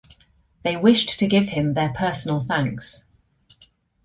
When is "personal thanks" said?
1.93-3.03